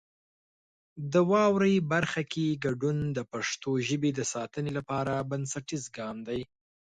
[1.11, 6.41] د واورئ برخه کې ګډون د پښتو ژبې د ساتنې لپاره بنسټیز ګام دی.